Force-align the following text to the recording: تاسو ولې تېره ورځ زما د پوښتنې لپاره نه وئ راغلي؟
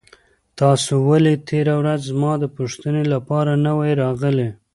تاسو 0.59 0.93
ولې 1.09 1.33
تېره 1.49 1.73
ورځ 1.81 2.01
زما 2.11 2.33
د 2.39 2.45
پوښتنې 2.57 3.03
لپاره 3.13 3.51
نه 3.65 3.71
وئ 3.77 3.91
راغلي؟ 4.03 4.49